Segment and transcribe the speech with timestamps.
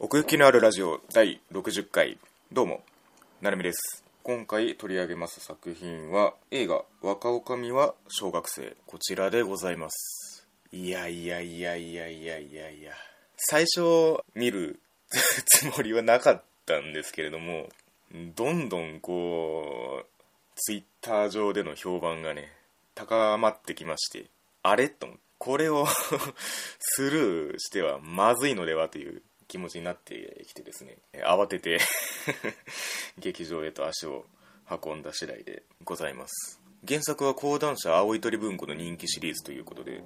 [0.00, 2.18] 奥行きのあるラジオ第60回。
[2.52, 2.82] どうも
[3.40, 4.04] なるみです。
[4.22, 10.46] 今回取り上げます作品は映画「若女将は小学生」こちらでございます。
[10.70, 12.92] いやいやいやいやいやいやいや。
[13.36, 14.78] 最初見る
[15.46, 17.68] つもりはなかったんですけれども
[18.36, 20.06] どんどんこう
[20.56, 22.52] ツイッター上での評判がね
[22.94, 24.26] 高まってきまして
[24.62, 24.88] あれ？
[24.88, 25.08] と
[25.38, 25.86] これを
[26.78, 31.80] スルーしてはまずいのではという気持ちになってきてですね慌てて
[33.18, 34.26] 劇場へと足を
[34.70, 36.60] 運んだ次第でございます。
[36.86, 40.00] 原作は講談社青い鳥文庫の人気シリーズということで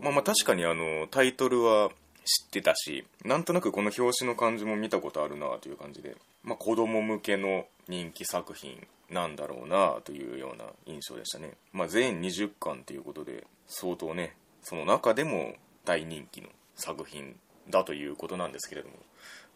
[0.00, 1.90] まあまあ確かにあのタイトルは
[2.24, 17.36] 知ってたしなんとなくこの表紙の感じも見たことあるなという感じで、まあ、子供向けの人気作品なんだろうなというような印象でしたね、まあ、全20巻ということで相当ねその中でも大人気の作品
[17.70, 18.94] だということなんですけれども。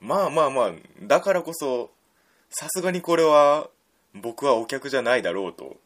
[0.01, 0.73] まあまあまあ
[1.03, 1.91] だからこそ
[2.51, 3.69] さすがにこれは
[4.15, 5.77] 僕はお客じゃないだろうと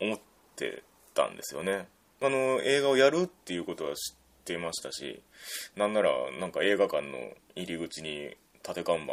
[0.00, 0.18] 思っ
[0.56, 0.82] て
[1.14, 1.86] たんですよね。
[2.20, 5.22] あの映画をやるっていうことは知ってましたし
[5.76, 9.12] なんならなんか映画館の入り口に縦看板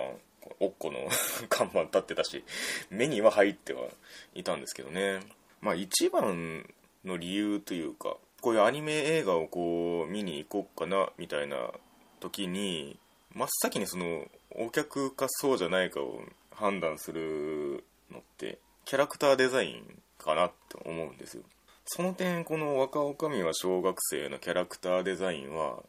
[0.59, 1.07] おっこの
[1.49, 2.43] 看板立ってたし
[2.89, 3.87] 目には入っては
[4.33, 5.19] いたんですけどね。
[5.61, 6.67] まあ一番
[7.03, 11.71] の理由というかこういうアニメ映画をこう見に行こうかなみたいな
[12.19, 12.97] 時に
[13.33, 16.21] 真っ先にそのお客かそうじゃないかを
[16.51, 21.43] 判断するのってキャラクターデザインかなって思うんですよ。
[21.85, 25.83] その点この若女将は小学生のキャラクターデザインは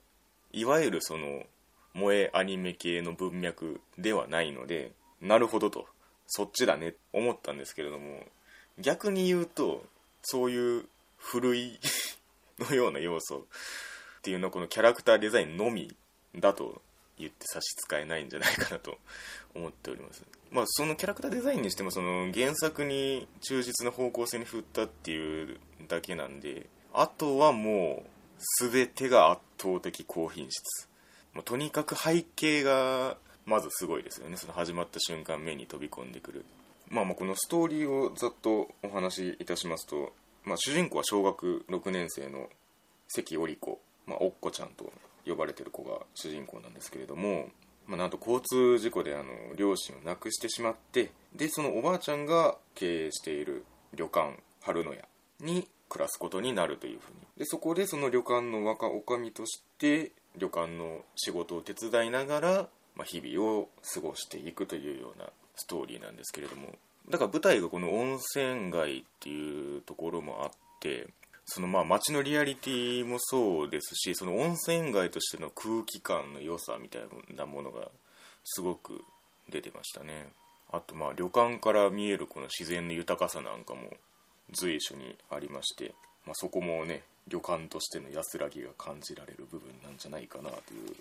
[0.53, 1.45] いわゆるその
[1.95, 5.87] 萌えアニメ系の文脈ではないのでなるほどと
[6.27, 8.21] そっちだね思ったんですけれども
[8.79, 9.85] 逆に言うと
[10.23, 10.85] そういう
[11.17, 11.79] 古い
[12.59, 15.95] のような要素っていうのはこのキャラクターデザインのみ
[16.39, 16.83] だと
[17.19, 18.99] 言って差し支えないんじゃないかなと
[19.55, 20.23] 思っております。
[20.51, 30.89] まあそのキャラクターデザインにしてもその原作に忠実な方向性に振ったっていうだけなんであとはもう全てが圧倒的高品質。
[31.33, 34.37] まあ、とにかく背景がまずすごいですよね。
[34.37, 36.45] その始まった瞬間目に飛び込んでくる。
[36.89, 40.13] まあまあこのストーリーをざっとお話しいたしますと、
[40.45, 42.49] まあ、主人公は小学6年生の
[43.09, 44.93] 関織子、まあ、おっこちゃんと
[45.27, 47.49] 呼ばれてる子が主人公なんですけれども、
[47.87, 49.25] まあ、なんと交通事故であの
[49.57, 53.65] 両親を亡くしてしまってでそのおばあちゃんが経営している
[53.95, 55.05] 旅館春野屋
[55.41, 57.19] に暮らすことになるというふうに。
[57.39, 66.75] でそこでその旅館の若女将として旅館の仕事を手伝いながら、まあ、日々を過ごしていくというようなストーリーなんですけれども。
[67.09, 70.51] だから舞台がこの温泉街っていうところもあっ
[70.81, 71.07] て
[71.47, 77.03] そのまあ街のリアリティもそうですしその温泉街としての空気感の良さみたい
[77.37, 77.89] なものが
[78.45, 79.05] すごく
[79.49, 80.29] 出てましたね。
[80.73, 83.91] あとまあ旅館から見えるこの自然の豊かさなんかも
[84.53, 90.97] 随所にありまして、まあ、そこもね旅館としての安らぎが感じられる部分なんじゃないかなという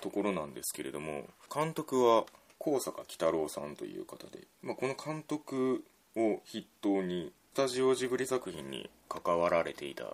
[0.00, 1.24] ところなんですけれども
[1.54, 2.24] 監督は
[2.58, 5.82] 高坂喜太郎さんという方で、まあ、この監督
[6.16, 10.04] を筆頭にスタジオジブリ作品に関わられていた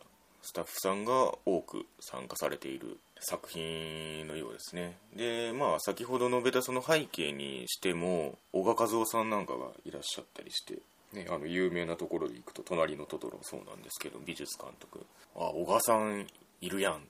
[0.41, 4.97] スタッフさんが多く参加されている作品のようですね。
[5.15, 10.79] でまあ先ほど述べたその背景にしても小賀和夫さんなんかがいらっしゃったりして
[11.13, 15.05] ね、あの有名なところで行くと「隣のトトロも」そうなんですけど美術監督。
[15.35, 16.27] あ小川さん
[16.63, 17.01] いるやんっ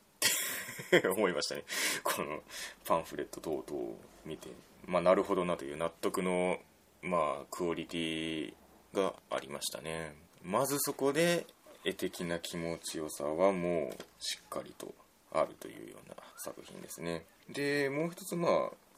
[0.90, 1.62] て 思いましたね。
[2.02, 2.42] この
[2.84, 4.48] パンフレット等々を見て。
[4.86, 6.58] まあなるほどなという納得の
[7.02, 8.54] まあクオリティ
[8.96, 10.14] がありましたね。
[10.42, 11.46] まずそこで
[11.84, 14.94] 絵的な気持ちよさはもうしっかりと
[15.32, 17.24] あるというような作品ですね。
[17.50, 18.48] でもう一つま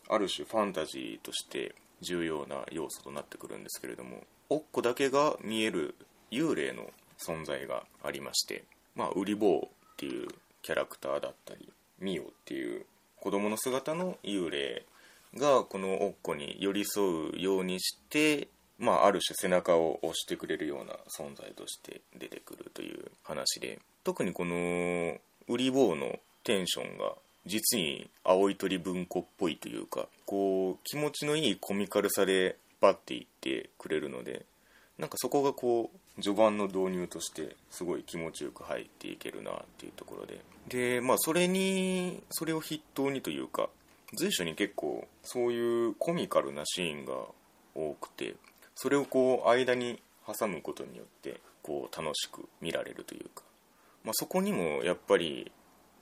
[0.08, 5.94] あある種ファンタジーとして重要な要素となってくるんですけれどもおっこだけが見える
[6.30, 6.84] 幽霊の
[7.18, 8.64] 存在がありまして
[8.94, 10.28] まあウリボーっていう
[10.62, 11.68] キャラクターだったり
[12.00, 12.86] ミオっていう
[13.20, 14.84] 子供の姿の幽霊
[15.36, 25.16] がこのおっこに寄り添うようにしてまあ、ある種背中を押してくれるような存在として出てくるという話で特にこの
[25.48, 27.12] ウリボーのテンションが
[27.44, 34.44] 実に青い鳥文庫っぽいというかこう気持ちのいいコミカルさでバッていってくれるので
[34.98, 40.40] なんかそこがこう序盤の導入としてすごい気持ちよく入っていけるなっていうところで。
[40.68, 43.68] でまあそれにそれを筆頭にというか
[44.14, 47.14] 随所に結構そういうコミカルなシーンが
[47.74, 48.34] 多くて
[48.80, 53.42] それをこう間に挟むことによってこう楽しく見られるというか、
[54.04, 55.52] まあ、そこにもやっぱり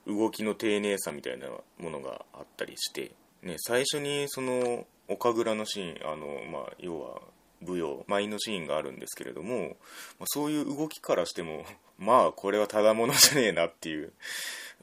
[0.05, 1.47] 動きの丁寧さみたいな
[1.79, 3.11] ものがあったりして
[3.43, 7.21] ね、最初にその岡倉のシーンあの、まあ、要は
[7.65, 9.77] 舞踊舞のシーンがあるんですけれども、
[10.19, 11.65] まあ、そういう動きからしても
[11.97, 14.13] まあこれはただものじゃねえなっていう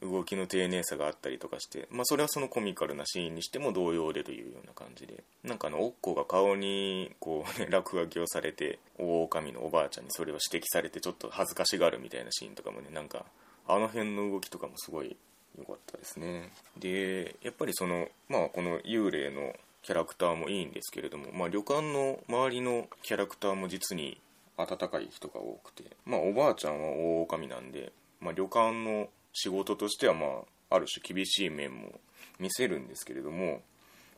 [0.02, 13.25] 動きの丁寧さがあったりとかして、まあ、それはそのコミカルなシーンにしても同様でというような感じでなんかあのおっこが顔にこう、ね、 落書きをされて大狼のおばあちゃんにそれを指摘されてちょっと恥ずかしがるみたいなシーンとかもねなんか
[13.67, 15.17] あの辺の動きとかもすごい
[15.58, 16.50] 良かったですね。
[16.76, 19.55] でやっぱりそのまあこの幽霊の
[19.85, 24.19] キャラクターもいいんですけれども、まあ、旅館の周りのキャラクターも実に
[24.56, 30.27] 温かい人が多くて、まあ、おばあちゃんは大狼なんで、まあ、旅館の仕事としては、ま
[30.71, 32.01] あ、ある種厳しい面も
[32.39, 33.61] 見せるんですけれども、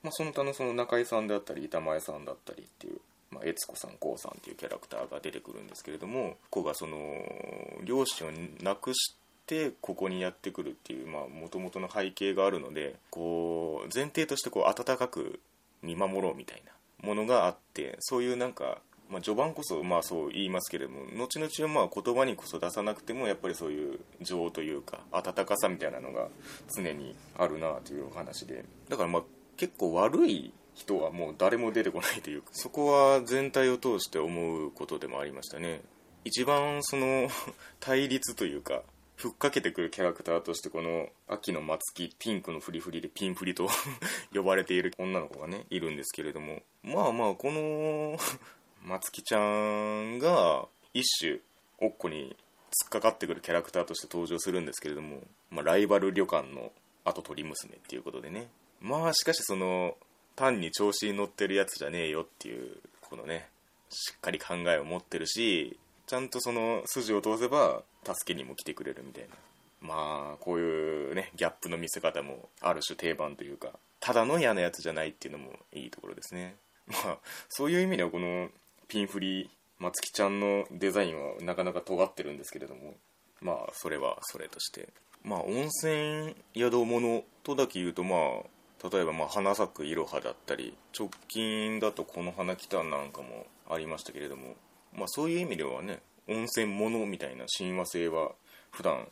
[0.02, 3.00] まあ、その他のその中井さんであったり板前さんだったりっていう、
[3.32, 6.96] まあ、悦子さんこうさんっていうキャラクターが出てくるんですけれどもここがその
[7.82, 8.30] 両親を
[8.62, 9.16] 亡くし
[9.46, 15.40] てここにやってくるっていうもともとの背景があるのでこう前提としてこう温かく
[15.82, 16.72] 見守ろうみたいな
[17.06, 18.78] ものがあってそういうなんか、
[19.10, 26.28] まあ、序盤こそまあそう言いますけれども後々はまあ言葉にこそ出さなくてもやっぱりそういう情というか温かさみたいなのが
[26.74, 29.22] 常にあるなというお話でだからまあ
[29.56, 35.80] 結構悪い人はもう誰も出てこないというかそこは全体を通して思うことでもありましたね。
[36.24, 37.28] 一番その
[37.78, 38.82] 対立というか
[39.14, 43.68] ふっかけてくるキャラクターとしてこの秋の松木ピンクのフリフリでピンフリと
[44.34, 48.18] 呼ばれている女の子がねいるんですけれどもまあまあこの
[48.86, 51.38] 松木ちゃんが一種
[51.80, 52.36] おっこに
[52.70, 55.18] 突っかかってくるキャラクターとして登場するんですけれども、
[55.50, 56.70] まあ、ライバル旅館の
[57.04, 58.46] 跡取り娘っていうことでね。
[58.80, 59.96] まあしかしその
[60.36, 63.48] 単に調子に乗ってるやつじゃねえよっていうこのね
[63.90, 69.30] しっかり考えを持ってるしちゃんとその筋を通せば助けにも来てくれるみたいな。
[69.80, 76.54] まあこういうねギャップの見せ方もある種定番というかただの嫌なやつじゃないっていうのもいいところですね。
[76.86, 77.18] まあ
[77.48, 78.48] そういう意味ではこの
[78.88, 82.94] ピンフリ松木ちゃんのデザインはなかなか尖ってるんですけれども
[83.40, 84.88] まあそれはそれとして。
[85.22, 94.54] まあ温泉宿物とだけ言うとまあ例えばまあ花咲くいろはだったり直近だとこの花来たなんかもありましたけれども
[94.96, 98.32] まあ、そういう意味ではね温泉ものみたいな親和性は
[98.70, 99.06] 普段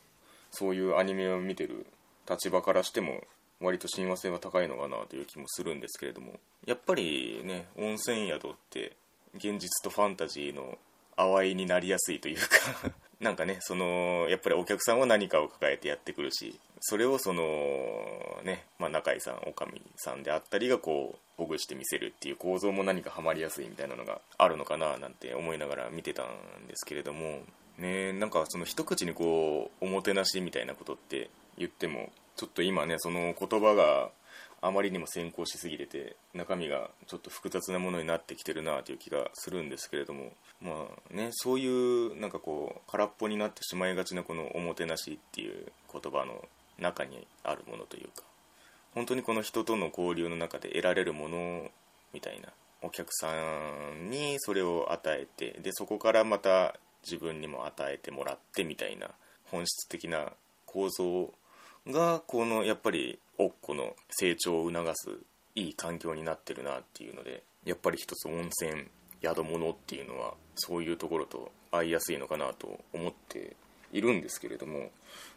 [0.50, 1.86] そういうアニメを見てる
[2.28, 3.20] 立場からしても
[3.60, 6.32] 割と親和性は高いのかなという気もするんですけれども
[6.66, 8.96] やっぱりね温泉宿って
[9.36, 10.78] 現実とファンタジーの
[11.16, 17.42] 淡いになりやすいというか なんかねそのやっぱりお客さんは何かを抱えてやってくるしそれをその
[18.44, 19.66] ね、まあ、中井さん女将
[19.96, 26.26] さんであったりがこうほぐして見せるっていう構造も何かハマりやすいみたいなのがあるのかななんて思いながら見てたん
[26.68, 27.40] ですけれども
[27.78, 34.10] ねなんかその一口にこうおもてなしみたいなことって言ってもちょっと今ねその言葉が
[34.66, 40.32] あまりにも先行しすぎてて中身がちょっと複雑なものになってきてるなという気がするんですけれども
[40.62, 48.24] まあねそういうなんかこう空っぽになってしまいがちなこのおもてなしっていう言葉の中にあるものというか
[48.94, 51.70] 本当にこの人との交流の中で得られるもの
[52.14, 52.48] みたいな
[52.80, 53.28] お客さ
[53.92, 59.10] んにそれを与えてでそこからまた自分にも与えてもらってみたいな
[59.50, 60.32] 本質的な
[60.64, 61.34] 構造
[61.88, 65.10] がこのやっぱりおっこの成長を促す
[65.54, 68.84] いい環境になってるなっていうのでやっぱり一つ温泉
[69.22, 73.56] 宿物っていうのはそういうところと合いやすいのかなと思って
[73.92, 74.90] いるんですけれども、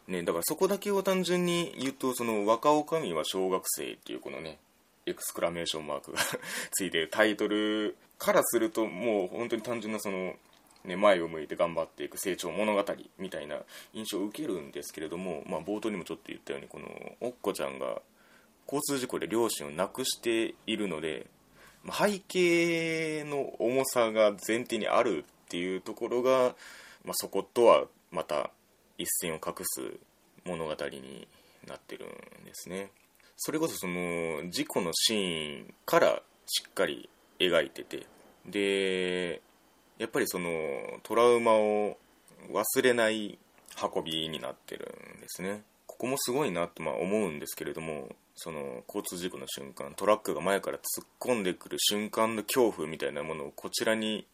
[0.08, 4.58] ね、だからそこだけを単純に言うとその若女将は小学生っていうこのね
[5.06, 6.18] エクスクラメーションマークが
[6.72, 10.34] ついてるタイトルからするともう本当に単純なその、
[10.84, 12.84] ね、前を向いて頑張っていく成長物語
[13.18, 13.56] みたいな
[13.92, 16.86] 印象を受けるんですけれども、まあ、冒頭にもちょっと言ったようにこの
[17.20, 18.00] おっこちゃんが
[18.66, 21.26] 交通事故で両親を亡くしているので
[21.90, 26.54] 背景の重さが前提にあるっていうところが、
[27.04, 28.50] まあ、そことはまた
[28.98, 29.80] 一線を画す
[30.44, 31.26] 物語に
[31.66, 32.08] なってるん
[32.44, 32.90] ですね。
[33.36, 37.08] それこそその事故のシーンからしっかり
[37.38, 38.06] 描いてて
[38.46, 39.40] で
[39.98, 40.50] やっぱりその
[41.02, 41.96] トラウマを
[42.52, 43.38] 忘れない
[43.94, 44.86] 運びになってる
[45.18, 45.62] んですね。
[45.86, 54.24] ここもすごいなとまあ思うんですけれどもその交通事故の瞬間トラックが前から突っ込んでくる瞬間の恐怖みたいなものをこちらに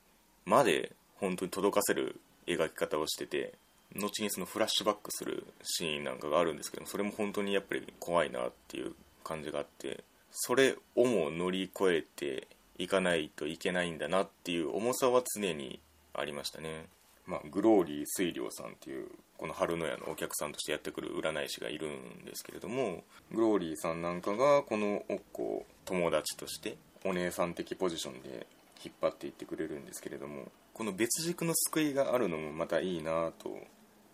[0.45, 3.55] まで本当に届かせる描き方をしてて
[3.97, 8.93] 後にそのフラッシュバックするシーンなんかがあるんですけどそれも本当にやっぱり怖いなっていう
[9.23, 12.47] 感じがあってそれをも乗り越えて
[12.79, 15.81] いかないといけないんだなっていう重さは常に
[16.13, 16.87] ありましたね、
[17.27, 28.47] まあ、グローリー水涼さんっていうこの春の屋のお客さんとしてやってくる占い師がいるんですけれどもグローリーさんなんかがこのおっこを友達としてお姉さん的ポジションで
[28.85, 33.57] 引っ張っていってくれるんですけれどもこの別軸の救いがあるのもまたいいなと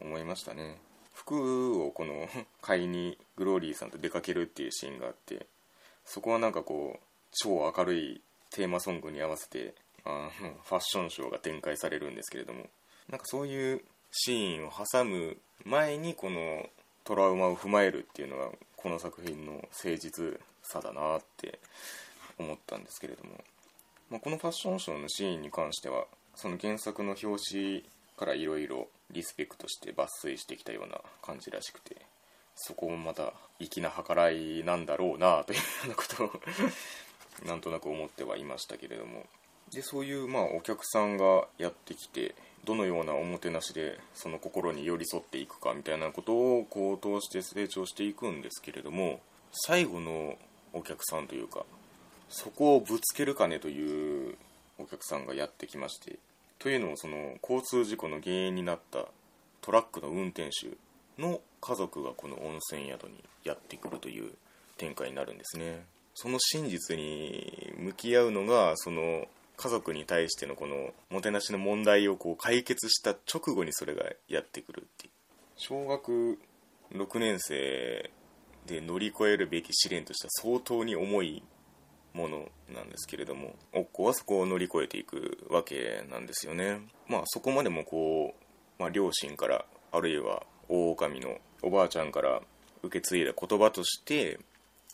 [0.01, 0.79] 思いましたね。
[1.13, 2.29] 服をこの
[2.61, 5.47] 買いにグローリーさんと出かけるっていうシーンがあって
[6.05, 10.31] そこはなんかこう超明るいテーマソングに合わせてあ
[10.65, 12.67] ファッションショーが展開されるんですけれども。
[13.11, 13.81] なんかそういう
[14.13, 16.69] シーンを挟む前にこの
[17.05, 21.59] トラウマを踏まえるっていうのがこの作品の誠実さだなって
[22.39, 23.33] 思ったんですけれども、
[24.11, 26.05] まあ、このファッションショーのシーンに関しては
[26.37, 27.85] その原作の表紙
[28.17, 31.97] からいろいろリスペクトして抜粋してきたような感じらしくて
[32.55, 36.33] そこもまた粋な計らいなんだろうなというようなことを
[37.47, 39.25] なんとなく思ってはいましたけれども。
[39.73, 42.35] でそういうまあお客さんがやってきて
[42.65, 49.21] どのようなおもてなしでその心に寄り添っていくかみたいなことをこう通して成長していくんですけれども
[49.53, 50.37] 最後の
[50.73, 51.65] お客さんというか
[52.29, 54.37] そこをぶつけるかねという
[54.79, 56.19] お客さんがやってきまして
[56.59, 59.07] というのもその交通事故の原因になった
[59.63, 60.69] トラックの運転手
[61.21, 64.33] の家族がこの温泉宿にやってくるという
[64.77, 65.85] 展開になるんですね。
[66.15, 69.27] その真実に向き合うのがその
[69.57, 75.13] 家族に対してのこのもてなしの問題をこう解決した直後にそれがやってくるっていう。
[75.57, 76.39] 小学
[76.93, 78.11] 6年生
[78.67, 81.43] で乗り越えるべき試練としては相当に重い
[82.15, 86.81] ものなんですけれどもおっこはそこを乗り越えていくわけなんですよね。
[87.07, 92.41] まあそこまでもこう、まあ、両親からあるいは大女のおばあちゃんから
[92.83, 94.41] 受け継いだ言葉として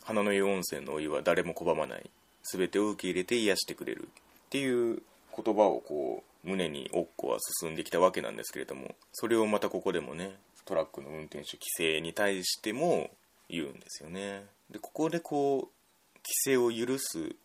[0.07, 2.09] 花の湯温泉のお湯は誰も拒まない。
[2.43, 4.07] 全てを受け入れて癒してくれる。
[4.07, 5.01] っていう
[5.35, 13.09] 言葉をこう胸におっこは進んできたわけなんですけれどもそれをまたここでもねトラックの運転手規制に対しても
[13.49, 14.45] 言うんですよね。
[14.71, 17.35] でここでこう規制を許す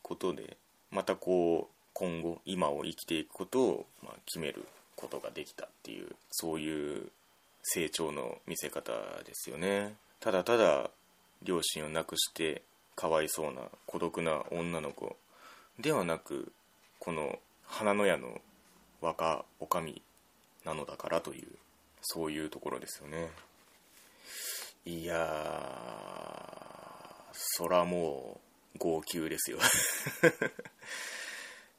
[0.00, 0.56] ことで
[0.90, 7.08] またこう今後今を生きていくことを、ま、決めることができたっていうそういう
[7.62, 8.92] 成長の見せ方
[9.26, 9.96] ですよね。
[10.18, 10.88] ただただ
[11.46, 12.62] 両親を亡くして
[12.96, 15.16] かわいそうな孤独な女の子
[15.78, 16.52] ではなく
[16.98, 18.40] この花の屋の
[19.00, 20.02] 若女将
[20.64, 21.48] なのだからという
[22.02, 23.30] そういうところですよね。
[24.84, 28.40] いやーそらも
[28.74, 29.58] う号泣ですよ。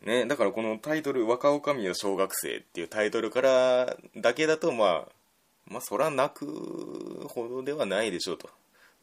[0.04, 5.12] ねだからこのタイトル「若女将は小学生」っていうタイトルからだけだとまあ
[5.66, 8.50] まあそら泣くほどではないでしょうと。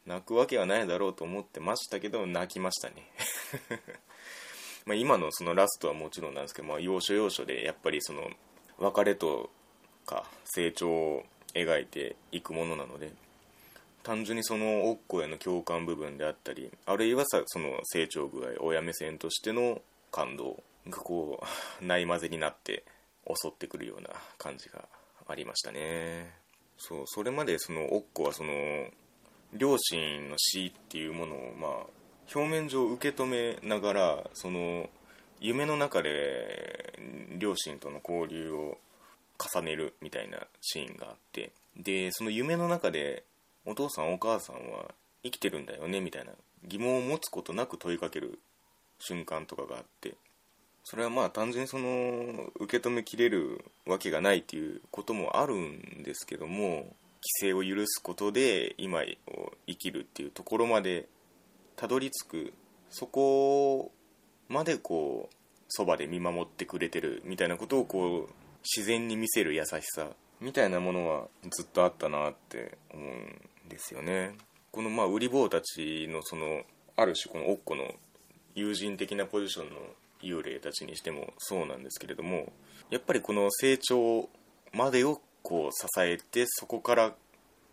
[0.07, 3.11] 泣くわけはないだろうと思ってましたけど泣きましたね。
[4.85, 8.31] ま、今のそのラストはもちろんなんですけど、まあ、要所要所でやっぱりその
[8.79, 9.51] 別れと
[10.05, 13.13] か成長を描いていくものなので
[14.03, 19.81] 単純にそのおっこへの共感部分であったりあるいはさその成長具合親目線としての
[20.11, 21.43] 感動がこ
[21.81, 22.85] うないまぜになって
[23.27, 24.87] 襲ってくるような感じが
[25.27, 26.35] ありましたね。
[26.77, 28.53] そうそれまでそのおっこはその
[29.55, 31.71] 両親の死っていうものをまあ
[32.35, 34.89] 表面上受け止めながらその
[35.41, 36.99] 夢の中で
[37.39, 38.79] 両親との交流を
[39.39, 43.25] 重ねるみたいなシーンがあってでその夢の中で
[43.67, 46.33] お父さんお母さんは生きてるんだよねみたいな
[46.67, 48.39] 疑問を持つことなく問いかける
[48.99, 50.15] 瞬間とかがあって
[50.85, 56.95] それはまあ単純にその受け止めきれるわけがないっていうこともあるんですけども
[57.41, 61.09] 制を許すことで今を生きるっていうところまで
[61.77, 62.53] たどり着く。
[62.91, 63.91] そこ
[64.49, 65.35] までこう
[65.67, 73.07] そばで見守ってくれてるみたいなことをこう自然に見せる優しさみたいなものはずっとあったなって思う
[73.67, 74.37] んですよね。
[74.71, 76.63] このまあ売り坊たちのその
[76.97, 77.93] ある種このおっこの
[78.55, 79.77] 友人的なポジションの
[80.23, 82.53] 幽霊たちにしてもそうなんですけれども
[82.91, 84.29] やっぱりこの成長
[84.73, 87.13] までをこう支えてそこから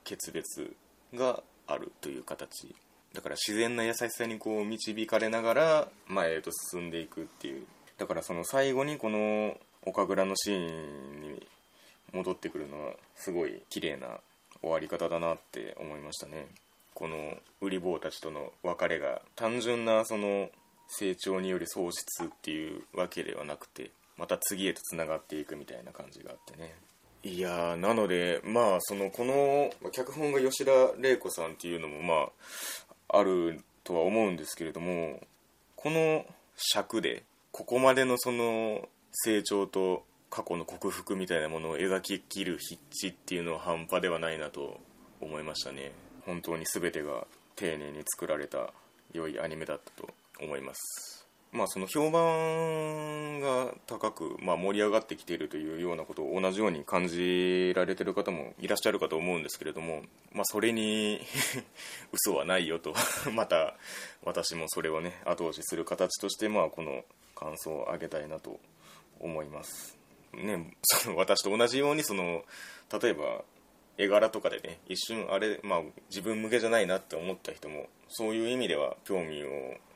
[0.03, 0.75] 決別
[1.15, 2.75] があるという形。
[3.13, 7.65] だから自然な優しさにこう導かれながら前へと進んでいくっていう。
[7.97, 11.47] だからその最後にこの岡倉のシーンに
[12.11, 14.19] 戻ってくるのはすごい綺麗な
[14.61, 16.47] 終わり方だなって思いましたね。
[16.93, 20.49] この売り坊たちとの別れが単純なその
[20.89, 26.75] 成長により喪失っていうわけではなくてまた次へとつながっていくみたいな感じがあってね。
[27.23, 32.29] いやなのでまあそのこの脚本が吉田玲子さんっていうのもま
[33.09, 35.19] ああるとは思うんですけれども
[35.75, 36.25] この
[36.55, 44.79] 尺でここまでのその成長と過去の克服みたいなものを描ききる筆致っていうのは半端ではないなと
[45.19, 45.91] 思いましたね。
[46.25, 48.71] 本当に全てが丁寧に作られた
[49.13, 50.09] 良いアニメだったと
[50.41, 51.20] 思います。
[51.51, 60.01] まあその評判が高く、まあ、盛り上がってきているというようなことを同じように感じられてる方もいらっしゃるかと思うんですけれども、
[60.33, 61.19] まあ、それに
[62.13, 62.93] 嘘はないよと
[63.33, 63.75] また
[64.23, 67.03] 私もそれをね後押しする形としてまあこの
[67.35, 68.59] 感想をあげたいなと
[69.19, 69.97] 思います。
[70.33, 72.45] ねその私と同じようにその
[73.01, 73.43] 例えば
[74.01, 79.47] 絵柄とかでね一瞬あれ、まあ、自分向けじゃないなって思った人もそういう意味では興味を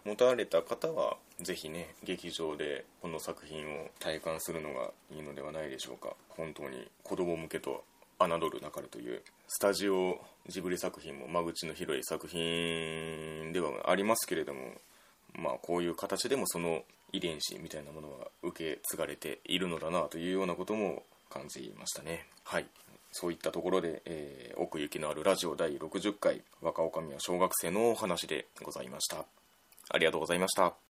[0.05, 6.13] 持たれた方はぜひね劇場でこの作品を体感するのがいいのではないでしょうか。
[6.29, 7.83] 本当に子供向けと
[8.19, 14.59] 侮るなかれというスタジオジブリ作品も間口の広い作品ではありますけれども
[15.33, 22.27] まあこういう形でもその遺伝子みたいなものは受け継がれているのだなというようなことも感じましたね。
[22.43, 22.67] はい。
[23.17, 29.23] そういったところで、えー、奥行きのあるラジオ第60回若女将は小学生のお話でございました。
[29.89, 30.75] ありがとうございました。